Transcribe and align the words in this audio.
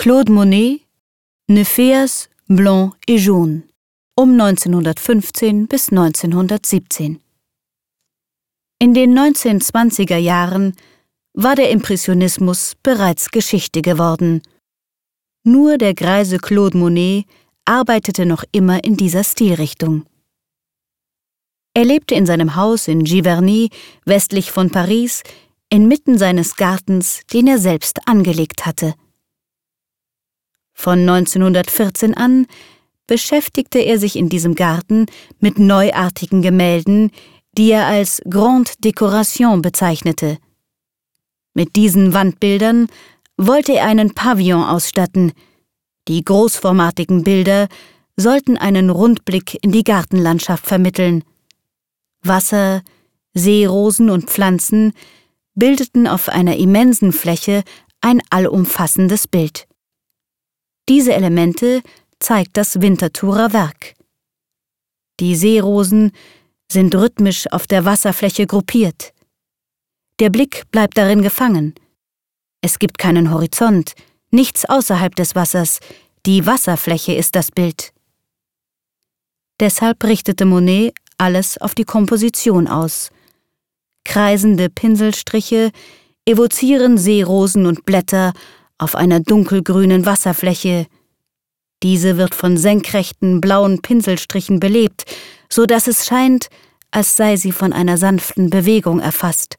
Claude 0.00 0.30
Monet, 0.30 0.82
Nefeas 1.48 2.28
Blanc 2.46 2.94
et 3.08 3.18
Jaune 3.18 3.64
um 4.14 4.30
1915 4.40 5.66
bis 5.66 5.88
1917. 5.90 7.20
In 8.78 8.94
den 8.94 9.18
1920er 9.18 10.16
Jahren 10.16 10.76
war 11.34 11.56
der 11.56 11.70
Impressionismus 11.70 12.76
bereits 12.80 13.32
Geschichte 13.32 13.82
geworden. 13.82 14.42
Nur 15.42 15.78
der 15.78 15.94
greise 15.94 16.38
Claude 16.38 16.78
Monet 16.78 17.24
arbeitete 17.64 18.24
noch 18.24 18.44
immer 18.52 18.84
in 18.84 18.96
dieser 18.96 19.24
Stilrichtung. 19.24 20.06
Er 21.74 21.84
lebte 21.84 22.14
in 22.14 22.24
seinem 22.24 22.54
Haus 22.54 22.86
in 22.86 23.02
Giverny, 23.02 23.70
westlich 24.04 24.52
von 24.52 24.70
Paris, 24.70 25.24
inmitten 25.70 26.18
seines 26.18 26.54
Gartens, 26.54 27.22
den 27.32 27.48
er 27.48 27.58
selbst 27.58 28.06
angelegt 28.06 28.64
hatte. 28.64 28.94
Von 30.80 31.00
1914 31.00 32.16
an 32.16 32.46
beschäftigte 33.08 33.80
er 33.80 33.98
sich 33.98 34.14
in 34.14 34.28
diesem 34.28 34.54
Garten 34.54 35.06
mit 35.40 35.58
neuartigen 35.58 36.40
Gemälden, 36.40 37.10
die 37.56 37.72
er 37.72 37.86
als 37.86 38.22
Grande 38.30 38.70
Décoration 38.78 39.60
bezeichnete. 39.60 40.38
Mit 41.52 41.74
diesen 41.74 42.14
Wandbildern 42.14 42.86
wollte 43.36 43.72
er 43.72 43.86
einen 43.86 44.14
Pavillon 44.14 44.62
ausstatten. 44.62 45.32
Die 46.06 46.24
großformatigen 46.24 47.24
Bilder 47.24 47.66
sollten 48.16 48.56
einen 48.56 48.88
Rundblick 48.88 49.58
in 49.64 49.72
die 49.72 49.82
Gartenlandschaft 49.82 50.64
vermitteln. 50.64 51.24
Wasser, 52.22 52.82
Seerosen 53.34 54.10
und 54.10 54.30
Pflanzen 54.30 54.92
bildeten 55.56 56.06
auf 56.06 56.28
einer 56.28 56.56
immensen 56.56 57.10
Fläche 57.10 57.64
ein 58.00 58.22
allumfassendes 58.30 59.26
Bild. 59.26 59.67
Diese 60.88 61.12
Elemente 61.12 61.82
zeigt 62.18 62.56
das 62.56 62.80
Winterthurer 62.80 63.52
Werk. 63.52 63.94
Die 65.20 65.36
Seerosen 65.36 66.12
sind 66.72 66.94
rhythmisch 66.94 67.46
auf 67.52 67.66
der 67.66 67.84
Wasserfläche 67.84 68.46
gruppiert. 68.46 69.12
Der 70.18 70.30
Blick 70.30 70.70
bleibt 70.70 70.96
darin 70.96 71.22
gefangen. 71.22 71.74
Es 72.62 72.78
gibt 72.78 72.98
keinen 72.98 73.30
Horizont, 73.30 73.92
nichts 74.30 74.64
außerhalb 74.64 75.14
des 75.14 75.34
Wassers, 75.34 75.80
die 76.26 76.46
Wasserfläche 76.46 77.12
ist 77.12 77.34
das 77.34 77.52
Bild. 77.52 77.92
Deshalb 79.60 80.02
richtete 80.04 80.44
Monet 80.46 80.94
alles 81.18 81.58
auf 81.58 81.74
die 81.74 81.84
Komposition 81.84 82.66
aus. 82.66 83.10
Kreisende 84.04 84.70
Pinselstriche 84.70 85.70
evozieren 86.24 86.96
Seerosen 86.96 87.66
und 87.66 87.84
Blätter 87.84 88.32
auf 88.78 88.94
einer 88.94 89.20
dunkelgrünen 89.20 90.06
Wasserfläche, 90.06 90.86
diese 91.82 92.16
wird 92.16 92.34
von 92.34 92.56
senkrechten 92.56 93.40
blauen 93.40 93.82
Pinselstrichen 93.82 94.58
belebt, 94.58 95.04
so 95.48 95.66
dass 95.66 95.86
es 95.86 96.06
scheint, 96.06 96.48
als 96.90 97.16
sei 97.16 97.36
sie 97.36 97.52
von 97.52 97.72
einer 97.72 97.98
sanften 97.98 98.50
Bewegung 98.50 99.00
erfasst. 99.00 99.56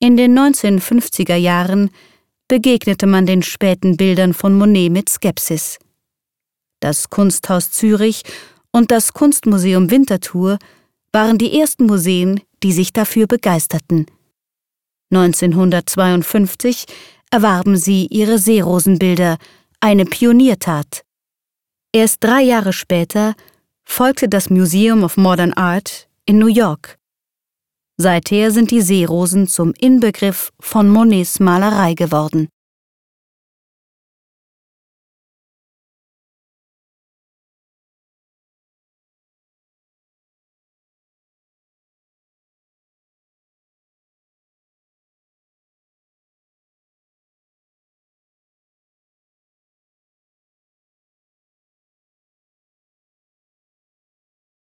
In 0.00 0.16
den 0.16 0.38
1950er 0.38 1.36
Jahren 1.36 1.90
begegnete 2.46 3.06
man 3.06 3.26
den 3.26 3.42
späten 3.42 3.96
Bildern 3.96 4.34
von 4.34 4.54
Monet 4.54 4.92
mit 4.92 5.08
Skepsis. 5.08 5.78
Das 6.80 7.10
Kunsthaus 7.10 7.70
Zürich 7.70 8.22
und 8.70 8.90
das 8.90 9.12
Kunstmuseum 9.12 9.90
Winterthur 9.90 10.58
waren 11.12 11.38
die 11.38 11.58
ersten 11.58 11.86
Museen, 11.86 12.40
die 12.62 12.72
sich 12.72 12.92
dafür 12.92 13.26
begeisterten. 13.26 14.06
1952 15.10 16.84
erwarben 17.30 17.76
sie 17.76 18.06
ihre 18.06 18.38
Seerosenbilder 18.38 19.38
eine 19.80 20.04
Pioniertat. 20.04 21.02
Erst 21.92 22.22
drei 22.22 22.42
Jahre 22.42 22.72
später 22.72 23.34
folgte 23.84 24.28
das 24.28 24.50
Museum 24.50 25.02
of 25.04 25.16
Modern 25.16 25.52
Art 25.52 26.08
in 26.26 26.38
New 26.38 26.46
York. 26.48 26.98
Seither 27.96 28.50
sind 28.50 28.70
die 28.70 28.82
Seerosen 28.82 29.48
zum 29.48 29.72
Inbegriff 29.74 30.52
von 30.60 30.88
Monets 30.88 31.40
Malerei 31.40 31.94
geworden. 31.94 32.48